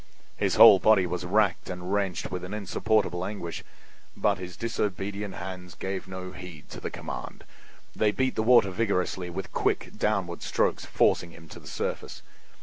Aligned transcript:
His 0.35 0.55
whole 0.55 0.79
body 0.79 1.05
was 1.05 1.25
racked 1.27 1.69
and 1.69 1.93
wrenched 1.93 2.31
with 2.31 2.43
an 2.43 2.55
insupportable 2.55 3.23
anguish! 3.23 3.63
But 4.17 4.39
his 4.39 4.57
disobedient 4.57 5.35
hands 5.35 5.75
gave 5.75 6.07
no 6.07 6.31
heed 6.31 6.67
to 6.71 6.79
the 6.79 6.89
command. 6.89 7.43
They 7.95 8.09
beat 8.11 8.33
the 8.33 8.41
water 8.41 8.71
vigorously 8.71 9.29
with 9.29 9.51
quick, 9.53 9.91
downward 9.95 10.41
strokes, 10.41 10.85
forcing 10.85 11.29
him 11.29 11.47
to 11.49 11.59
the 11.59 11.67
surface. 11.67 12.23